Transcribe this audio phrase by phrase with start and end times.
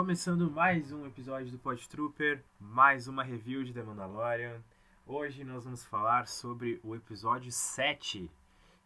[0.00, 4.62] começando mais um episódio do Pod Trooper, mais uma review de The Mandalorian.
[5.06, 8.30] Hoje nós vamos falar sobre o episódio 7,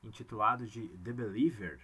[0.03, 1.79] intitulado de The Believer,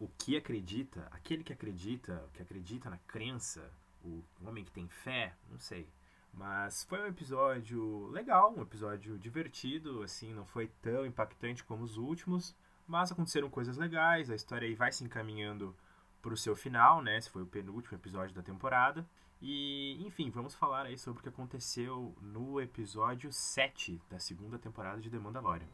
[0.00, 3.70] o que acredita, aquele que acredita, que acredita na crença,
[4.04, 5.88] o homem que tem fé, não sei.
[6.34, 11.96] Mas foi um episódio legal, um episódio divertido, assim, não foi tão impactante como os
[11.96, 12.52] últimos,
[12.88, 15.72] mas aconteceram coisas legais, a história aí vai se encaminhando
[16.22, 17.18] para o seu final, né?
[17.18, 19.04] Esse foi o penúltimo episódio da temporada.
[19.40, 25.00] E, enfim, vamos falar aí sobre o que aconteceu no episódio 7 da segunda temporada
[25.00, 25.66] de The Mandalorian.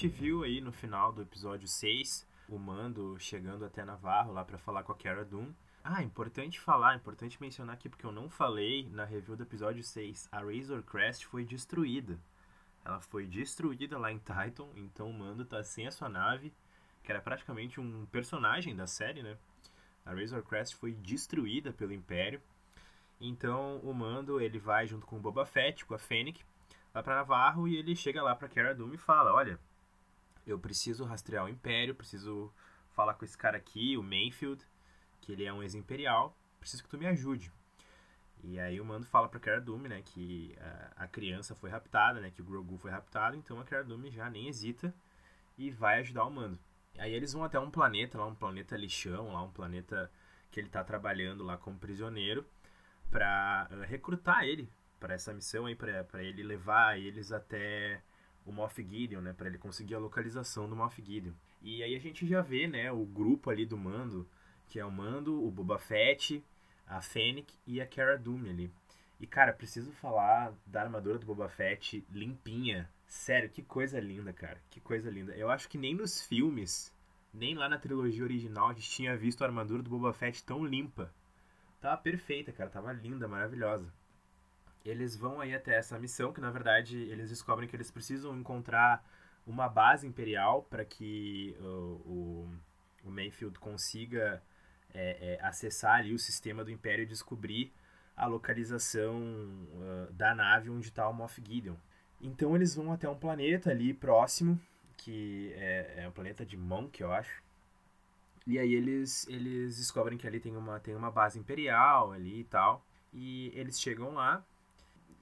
[0.00, 4.56] Gente viu aí no final do episódio 6 o Mando chegando até Navarro lá para
[4.56, 5.54] falar com a Cara Dune.
[5.84, 10.30] Ah, importante falar, importante mencionar aqui porque eu não falei na review do episódio 6.
[10.32, 12.18] A Razor Crest foi destruída.
[12.82, 16.50] Ela foi destruída lá em Titan, então o Mando tá sem a sua nave,
[17.04, 19.36] que era praticamente um personagem da série, né?
[20.06, 22.40] A Razor Crest foi destruída pelo Império.
[23.20, 26.42] Então o Mando ele vai junto com o Boba Fett, com a Fennec,
[26.94, 29.60] lá para Navarro e ele chega lá para Cara Dune e fala: "Olha,
[30.46, 32.52] eu preciso rastrear o Império, preciso
[32.90, 34.64] falar com esse cara aqui, o Mayfield,
[35.20, 37.52] que ele é um ex-imperial, preciso que tu me ajude.
[38.42, 42.20] E aí o Mando fala pra Cara Dune, né, que a, a, criança foi raptada,
[42.20, 44.94] né, que o Grogu foi raptado, então a Cara Dune já nem hesita
[45.58, 46.58] e vai ajudar o Mando.
[46.98, 50.10] Aí eles vão até um planeta, lá um planeta lixão, lá um planeta
[50.50, 52.46] que ele tá trabalhando lá como prisioneiro,
[53.10, 58.02] para uh, recrutar ele para essa missão aí, para ele levar eles até
[58.44, 61.32] o Moff Gideon, né, para ele conseguir a localização do Moff Gideon.
[61.62, 64.28] E aí a gente já vê, né, o grupo ali do Mando,
[64.68, 66.42] que é o Mando, o Boba Fett,
[66.86, 68.72] a Fennec e a Cara Dune ali.
[69.18, 72.88] E cara, preciso falar da armadura do Boba Fett limpinha.
[73.06, 74.62] Sério, que coisa linda, cara.
[74.70, 75.32] Que coisa linda.
[75.36, 76.94] Eu acho que nem nos filmes,
[77.34, 80.64] nem lá na trilogia original a gente tinha visto a armadura do Boba Fett tão
[80.64, 81.12] limpa.
[81.80, 82.70] Tava perfeita, cara.
[82.70, 83.92] Tava linda, maravilhosa
[84.84, 89.04] eles vão aí até essa missão, que na verdade eles descobrem que eles precisam encontrar
[89.46, 92.50] uma base imperial para que uh, o,
[93.04, 94.42] o Mayfield consiga
[94.92, 97.72] é, é, acessar ali o sistema do Império e descobrir
[98.16, 101.76] a localização uh, da nave onde está o Moff Gideon.
[102.20, 104.60] Então eles vão até um planeta ali próximo,
[104.96, 107.42] que é, é o planeta de Monk, eu acho.
[108.46, 112.44] E aí eles, eles descobrem que ali tem uma, tem uma base imperial ali e
[112.44, 112.84] tal.
[113.12, 114.44] E eles chegam lá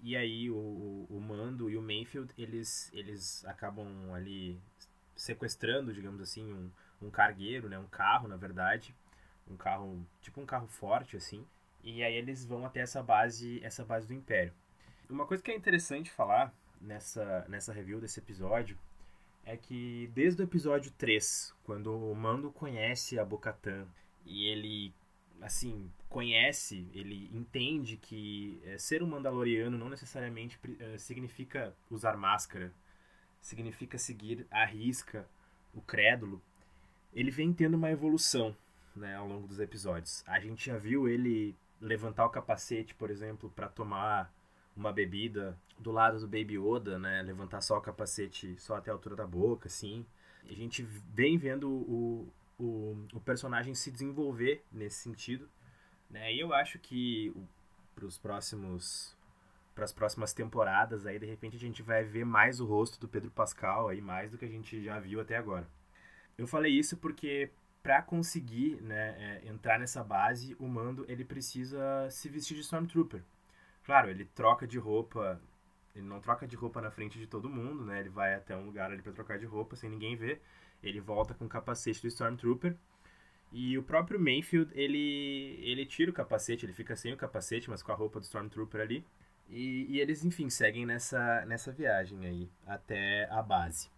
[0.01, 4.61] e aí o, o Mando e o Mayfield, eles, eles acabam ali
[5.17, 6.71] sequestrando, digamos assim, um,
[7.03, 7.79] um cargueiro, né?
[7.79, 8.95] Um carro, na verdade.
[9.49, 11.45] Um carro, tipo um carro forte, assim.
[11.83, 14.53] E aí eles vão até essa base, essa base do Império.
[15.09, 18.79] Uma coisa que é interessante falar nessa, nessa review desse episódio
[19.45, 23.87] é que desde o episódio 3, quando o Mando conhece a Bocatan
[24.27, 24.95] e ele
[25.41, 32.73] assim, conhece, ele entende que é, ser um Mandaloriano não necessariamente é, significa usar máscara,
[33.41, 35.29] significa seguir à risca
[35.75, 36.43] o crédulo,
[37.13, 38.57] ele vem tendo uma evolução
[38.97, 40.25] né, ao longo dos episódios.
[40.27, 44.33] A gente já viu ele levantar o capacete, por exemplo, para tomar
[44.77, 47.23] uma bebida do lado do Baby Yoda, né?
[47.23, 50.05] Levantar só o capacete só até a altura da boca, assim.
[50.49, 55.49] A gente vem vendo o, o, o personagem se desenvolver nesse sentido.
[56.11, 56.33] Né?
[56.33, 57.35] E eu acho que
[57.95, 59.17] para os próximos
[59.75, 63.07] para as próximas temporadas aí de repente a gente vai ver mais o rosto do
[63.07, 65.69] Pedro Pascal aí mais do que a gente já viu até agora.
[66.37, 67.51] Eu falei isso porque
[67.83, 73.23] para conseguir né, é, entrar nessa base, o Mando ele precisa se vestir de Stormtrooper.
[73.85, 75.41] Claro, ele troca de roupa,
[75.95, 78.01] ele não troca de roupa na frente de todo mundo, né?
[78.01, 80.43] Ele vai até um lugar ali para trocar de roupa sem ninguém ver.
[80.83, 82.77] Ele volta com o capacete do Stormtrooper.
[83.53, 87.83] E o próprio Mayfield, ele, ele tira o capacete, ele fica sem o capacete, mas
[87.83, 89.05] com a roupa do Stormtrooper ali.
[89.49, 93.89] E, e eles, enfim, seguem nessa, nessa viagem aí, até a base.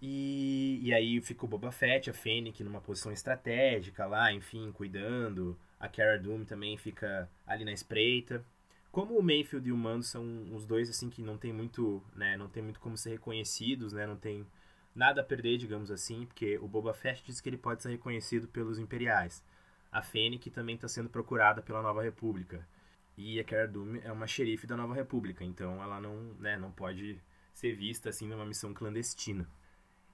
[0.00, 5.56] E, e aí fica o Boba Fett, a Fennec numa posição estratégica lá, enfim, cuidando.
[5.78, 8.44] A Cara Dune também fica ali na espreita.
[8.90, 10.24] Como o Mayfield e o Mando são
[10.54, 14.06] os dois assim que não tem muito, né, não tem muito como ser reconhecidos, né,
[14.06, 14.46] não tem
[14.94, 18.48] nada a perder, digamos assim, porque o Boba Fett diz que ele pode ser reconhecido
[18.48, 19.42] pelos Imperiais.
[19.90, 22.66] A Fennec também está sendo procurada pela Nova República.
[23.16, 26.70] E a Cara Dune é uma xerife da Nova República, então ela não, né, não
[26.70, 27.20] pode
[27.52, 29.46] ser vista assim numa missão clandestina.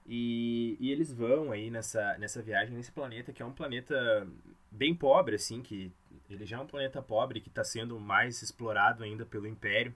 [0.05, 4.27] E, e eles vão aí nessa, nessa viagem, nesse planeta, que é um planeta
[4.71, 5.93] bem pobre, assim, que
[6.29, 9.93] ele já é um planeta pobre que está sendo mais explorado ainda pelo Império.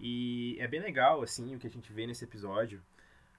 [0.00, 2.82] E é bem legal, assim, o que a gente vê nesse episódio,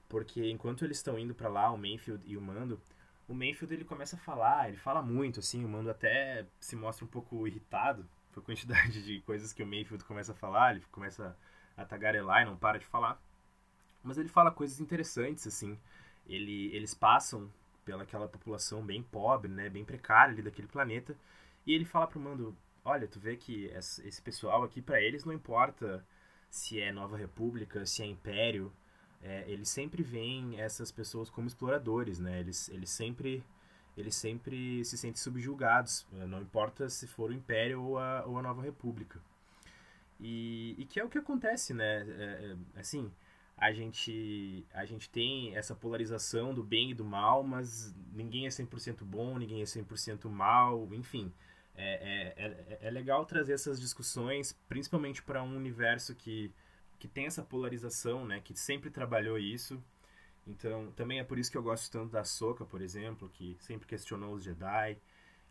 [0.09, 2.81] porque enquanto eles estão indo para lá, o Mayfield e o Mando,
[3.27, 7.05] o Mayfield ele começa a falar, ele fala muito, assim, o Mando até se mostra
[7.05, 10.83] um pouco irritado com a quantidade de coisas que o Mayfield começa a falar, ele
[10.91, 11.37] começa
[11.77, 13.21] a tagarelar e não para de falar.
[14.03, 15.77] Mas ele fala coisas interessantes, assim.
[16.25, 17.51] Ele, eles passam
[17.85, 21.15] pelaquela população bem pobre, né, bem precária ali daquele planeta,
[21.65, 25.33] e ele fala pro Mando, olha, tu vê que esse pessoal aqui, para eles não
[25.33, 26.05] importa
[26.49, 28.71] se é Nova República, se é Império,
[29.21, 32.39] é, eles sempre veem essas pessoas como exploradores, né?
[32.39, 33.43] Eles, eles sempre
[33.97, 36.25] eles sempre se sentem subjugados, né?
[36.25, 39.19] não importa se for o Império ou a, ou a Nova República.
[40.19, 42.05] E, e que é o que acontece, né?
[42.07, 43.11] É, é, assim,
[43.57, 48.49] a gente, a gente tem essa polarização do bem e do mal, mas ninguém é
[48.49, 51.31] 100% bom, ninguém é 100% mal, enfim.
[51.75, 56.51] É, é, é, é legal trazer essas discussões, principalmente para um universo que,
[56.99, 58.41] que tem essa polarização, né?
[58.43, 59.81] Que sempre trabalhou isso.
[60.45, 63.87] Então, também é por isso que eu gosto tanto da Soka, por exemplo, que sempre
[63.87, 64.97] questionou os Jedi.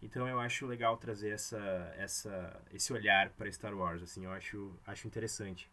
[0.02, 1.58] Então, eu acho legal trazer essa,
[1.96, 5.70] essa, esse olhar para Star Wars, assim, eu acho, acho interessante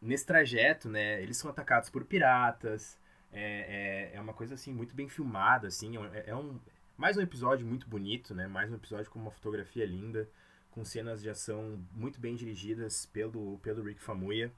[0.00, 2.98] nesse trajeto, né, eles são atacados por piratas.
[3.32, 5.96] É, é, é uma coisa assim muito bem filmada, assim.
[6.12, 6.58] É, é um
[6.96, 8.46] mais um episódio muito bonito, né?
[8.46, 10.28] Mais um episódio com uma fotografia linda,
[10.70, 14.50] com cenas de ação muito bem dirigidas pelo pelo Rick Famuyiwa,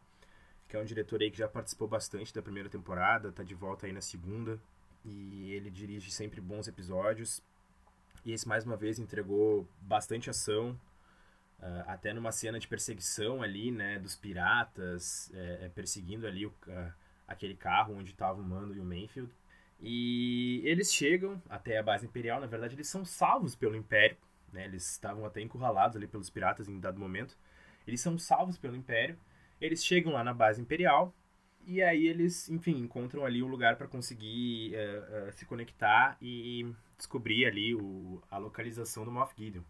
[0.72, 3.84] que é um diretor aí que já participou bastante da primeira temporada, tá de volta
[3.84, 4.58] aí na segunda
[5.04, 7.42] e ele dirige sempre bons episódios.
[8.24, 10.78] E esse mais uma vez entregou bastante ação,
[11.60, 16.92] Uh, até numa cena de perseguição ali, né, dos piratas é, perseguindo ali o, uh,
[17.28, 19.32] aquele carro onde estava o Mando e o Mayfield.
[19.80, 24.16] E eles chegam até a base imperial, na verdade eles são salvos pelo Império,
[24.52, 27.38] né, eles estavam até encurralados ali pelos piratas em dado momento.
[27.86, 29.16] Eles são salvos pelo Império,
[29.62, 31.14] eles chegam lá na base imperial
[31.64, 37.46] e aí eles, enfim, encontram ali um lugar para conseguir uh, se conectar e descobrir
[37.46, 39.62] ali o, a localização do Moff Gideon.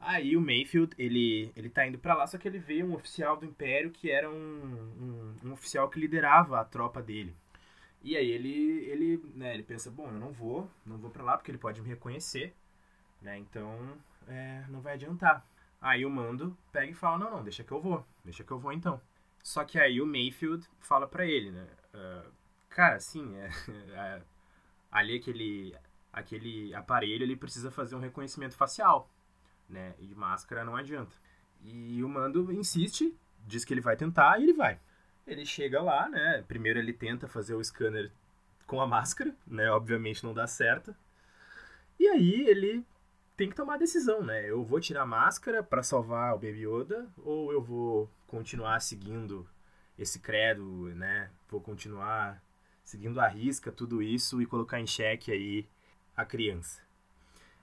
[0.00, 3.36] Aí o Mayfield, ele, ele tá indo para lá, só que ele vê um oficial
[3.36, 7.34] do Império que era um, um, um, oficial que liderava a tropa dele.
[8.02, 11.36] E aí ele, ele, né, ele pensa, bom, eu não vou, não vou para lá
[11.36, 12.54] porque ele pode me reconhecer,
[13.22, 13.78] né, então
[14.28, 15.46] é, não vai adiantar.
[15.80, 18.58] Aí o Mando pega e fala, não, não, deixa que eu vou, deixa que eu
[18.58, 19.00] vou então.
[19.44, 22.32] Só que aí o Mayfield fala para ele, né, uh,
[22.68, 23.50] cara, assim, é,
[23.94, 24.22] é,
[24.90, 25.76] ali aquele,
[26.12, 29.08] aquele aparelho, ele precisa fazer um reconhecimento facial
[29.68, 29.94] né?
[29.98, 31.16] E de máscara não adianta.
[31.62, 34.78] E o Mando insiste, diz que ele vai tentar e ele vai.
[35.26, 36.44] Ele chega lá, né?
[36.46, 38.10] Primeiro ele tenta fazer o scanner
[38.66, 39.70] com a máscara, né?
[39.70, 40.94] Obviamente não dá certo.
[41.98, 42.84] E aí ele
[43.36, 44.48] tem que tomar a decisão, né?
[44.48, 49.48] Eu vou tirar a máscara para salvar o Baby Yoda ou eu vou continuar seguindo
[49.98, 50.64] esse credo,
[50.94, 51.30] né?
[51.48, 52.42] Vou continuar
[52.84, 55.68] seguindo a risca tudo isso e colocar em xeque aí
[56.16, 56.82] a criança.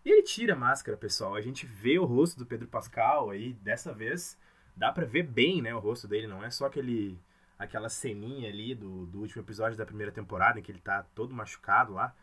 [0.03, 1.35] E ele tira a máscara, pessoal.
[1.35, 4.37] A gente vê o rosto do Pedro Pascal aí, dessa vez
[4.75, 7.19] dá para ver bem, né, o rosto dele, não é só aquele
[7.59, 11.35] aquela ceninha ali do, do último episódio da primeira temporada em que ele tá todo
[11.35, 12.15] machucado lá.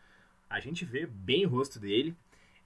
[0.51, 2.17] A gente vê bem o rosto dele.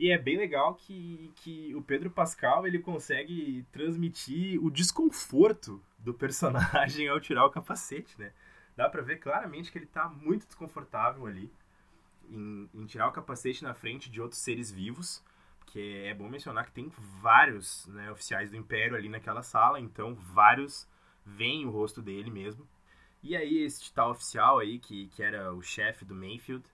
[0.02, 6.12] E é bem legal que, que o Pedro Pascal ele consegue transmitir o desconforto do
[6.12, 8.32] personagem ao tirar o capacete, né?
[8.76, 11.48] Dá pra ver claramente que ele tá muito desconfortável ali
[12.28, 15.22] em, em tirar o capacete na frente de outros seres vivos,
[15.66, 16.90] que é bom mencionar que tem
[17.20, 20.84] vários né, oficiais do Império ali naquela sala, então vários
[21.24, 22.66] veem o rosto dele mesmo.
[23.22, 26.64] E aí esse tal oficial aí, que, que era o chefe do Mayfield,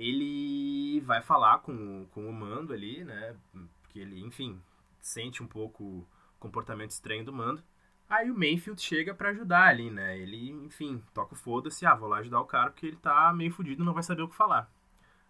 [0.00, 3.36] ele vai falar com, com o Mando ali, né?
[3.82, 4.58] Porque ele, enfim,
[4.98, 6.06] sente um pouco o
[6.38, 7.62] comportamento estranho do Mando.
[8.08, 10.18] Aí o Mayfield chega para ajudar ali, né?
[10.18, 13.52] Ele, enfim, toca o foda-se, ah, vou lá ajudar o cara porque ele tá meio
[13.52, 14.72] fudido, não vai saber o que falar.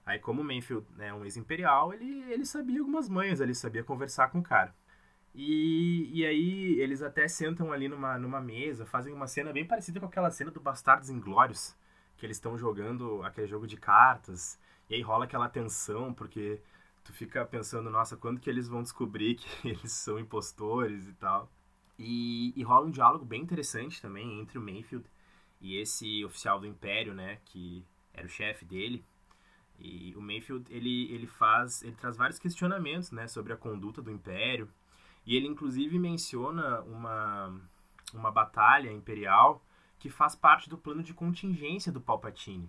[0.07, 4.29] Aí como o Mayfield é um ex-imperial, ele, ele sabia algumas manhas, ele sabia conversar
[4.31, 4.75] com o cara.
[5.35, 10.01] E, e aí eles até sentam ali numa, numa mesa, fazem uma cena bem parecida
[10.01, 11.77] com aquela cena do Bastardos Inglórios,
[12.21, 16.61] que eles estão jogando aquele jogo de cartas, e aí rola aquela tensão, porque
[17.03, 21.51] tu fica pensando, nossa, quando que eles vão descobrir que eles são impostores e tal.
[21.99, 25.05] E, e rola um diálogo bem interessante também entre o Mayfield
[25.61, 29.05] e esse oficial do Império, né, que era o chefe dele.
[29.79, 34.11] E o Mayfield, ele, ele faz, ele traz vários questionamentos, né, sobre a conduta do
[34.11, 34.69] Império.
[35.25, 37.61] E ele inclusive menciona uma
[38.13, 39.65] uma batalha imperial
[40.01, 42.69] que faz parte do plano de contingência do Palpatine.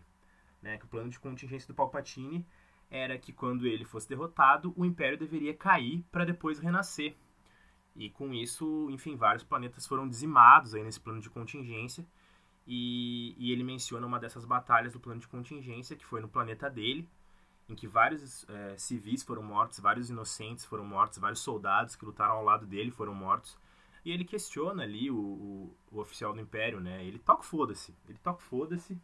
[0.61, 2.45] né, que o plano de contingência do Palpatine
[2.87, 7.15] era que quando ele fosse derrotado, o Império deveria cair para depois renascer.
[7.95, 12.05] E com isso, enfim, vários planetas foram dizimados aí nesse plano de contingência.
[12.67, 16.69] E, e ele menciona uma dessas batalhas do plano de contingência, que foi no planeta
[16.69, 17.09] dele,
[17.67, 22.35] em que vários é, civis foram mortos, vários inocentes foram mortos, vários soldados que lutaram
[22.35, 23.57] ao lado dele foram mortos.
[24.03, 27.05] E ele questiona ali o, o, o oficial do Império, né?
[27.05, 28.97] Ele toca foda-se, ele toca foda-se.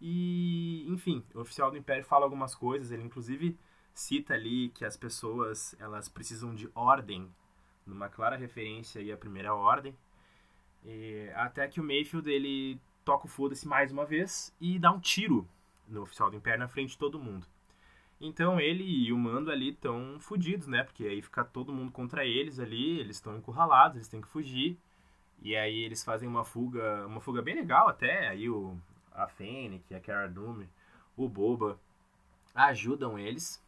[0.00, 3.56] E, enfim, o oficial do Império fala algumas coisas, ele inclusive
[3.92, 7.30] cita ali que as pessoas, elas precisam de ordem,
[7.86, 9.96] numa clara referência aí à Primeira Ordem.
[10.84, 15.00] E, até que o Mayfield, ele toca o foda-se mais uma vez e dá um
[15.00, 15.46] tiro
[15.86, 17.46] no oficial do Império na frente de todo mundo.
[18.20, 20.84] Então ele e o Mando ali estão fudidos, né?
[20.84, 24.78] Porque aí fica todo mundo contra eles ali, eles estão encurralados, eles têm que fugir.
[25.42, 28.28] E aí eles fazem uma fuga, uma fuga bem legal até.
[28.28, 28.76] Aí o,
[29.12, 30.68] a Fennec, a Cara Dune,
[31.16, 31.80] o Boba
[32.54, 33.64] ajudam eles.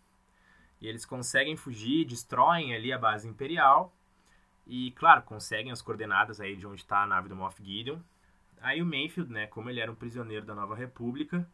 [0.81, 3.95] E eles conseguem fugir, destroem ali a base imperial.
[4.67, 8.01] E, claro, conseguem as coordenadas aí de onde está a nave do Moff Gideon.
[8.61, 11.49] Aí o Mayfield, né, como ele era um prisioneiro da Nova República,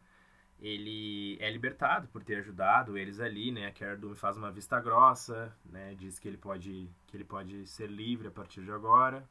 [0.61, 3.67] ele é libertado por ter ajudado eles ali, né?
[3.67, 5.95] A Cara Dune faz uma vista grossa, né?
[5.95, 9.27] Diz que ele pode que ele pode ser livre a partir de agora,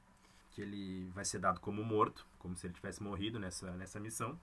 [0.50, 4.38] que ele vai ser dado como morto, como se ele tivesse morrido nessa nessa missão.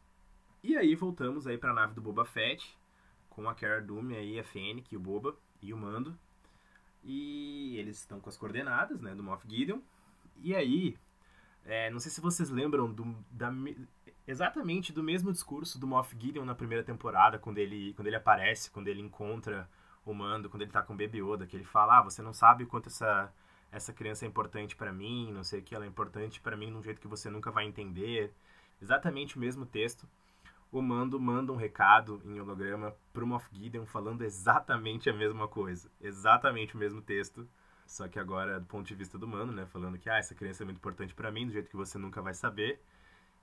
[0.64, 2.78] E aí voltamos aí para a nave do Boba Fett
[3.30, 6.18] com a Cara Dune aí, a Fennec, o Boba e o Mando.
[7.04, 9.80] E eles estão com as coordenadas, né, do Moff Gideon.
[10.38, 10.98] E aí,
[11.64, 13.52] é, não sei se vocês lembram do, da,
[14.28, 18.72] exatamente do mesmo discurso do Moff Gideon na primeira temporada, quando ele, quando ele aparece,
[18.72, 19.70] quando ele encontra
[20.06, 22.34] o Mando, quando ele tá com o Baby Yoda, que ele fala, ah, você não
[22.34, 23.34] sabe o quanto essa,
[23.72, 26.68] essa criança é importante para mim, não sei o que, ela é importante para mim
[26.68, 28.34] de um jeito que você nunca vai entender.
[28.82, 30.08] Exatamente o mesmo texto.
[30.72, 35.90] O Mando manda um recado em holograma pro Moff Gideon falando exatamente a mesma coisa.
[36.02, 37.48] Exatamente o mesmo texto.
[37.88, 39.66] Só que agora do ponto de vista do Mando, né?
[39.68, 42.22] Falando que, ah, essa criança é muito importante para mim, do jeito que você nunca
[42.22, 42.82] vai saber.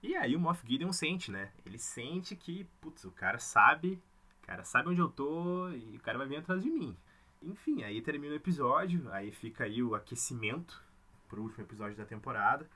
[0.02, 1.52] E aí o Moff Gideon sente, né?
[1.64, 4.02] Ele sente que, putz, o cara sabe,
[4.42, 6.96] o cara sabe onde eu tô e o cara vai vir atrás de mim.
[7.40, 10.82] Enfim, aí termina o episódio, aí fica aí o aquecimento
[11.28, 12.68] pro último episódio da temporada,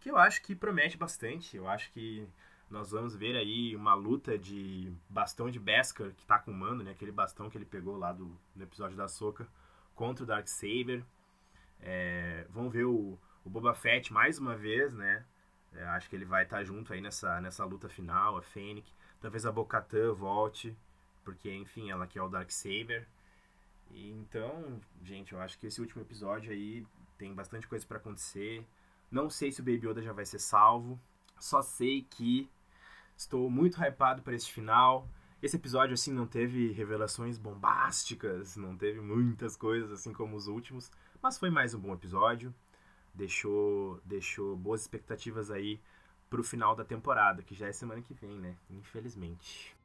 [0.00, 1.56] que eu acho que promete bastante.
[1.56, 2.26] Eu acho que
[2.70, 6.82] nós vamos ver aí uma luta de bastão de Beskar que tá com o Mando,
[6.82, 6.92] né?
[6.92, 9.46] Aquele bastão que ele pegou lá do, no episódio da Soca
[9.94, 11.04] contra o Darksaber.
[11.80, 15.24] É, vamos ver o, o Boba Fett mais uma vez, né?
[15.74, 18.90] É, acho que ele vai estar tá junto aí nessa, nessa luta final, a Fennec.
[19.20, 20.76] Talvez a Bocatã volte,
[21.24, 23.06] porque, enfim, ela que é o Darksaber.
[23.90, 26.86] E, então, gente, eu acho que esse último episódio aí
[27.18, 28.66] tem bastante coisa para acontecer.
[29.10, 30.98] Não sei se o Baby Yoda já vai ser salvo.
[31.38, 32.48] Só sei que
[33.16, 35.06] estou muito hypado para esse final.
[35.42, 40.90] Esse episódio, assim, não teve revelações bombásticas, não teve muitas coisas, assim como os últimos.
[41.22, 42.54] Mas foi mais um bom episódio
[43.14, 45.80] deixou, deixou boas expectativas aí
[46.28, 48.56] pro final da temporada, que já é semana que vem, né?
[48.70, 49.76] Infelizmente.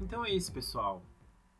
[0.00, 1.02] Então é isso, pessoal.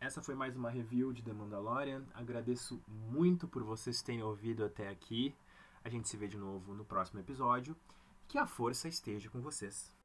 [0.06, 2.04] Essa foi mais uma review de The Mandalorian.
[2.14, 5.34] Agradeço muito por vocês terem ouvido até aqui.
[5.82, 7.76] A gente se vê de novo no próximo episódio.
[8.28, 9.95] Que a força esteja com vocês.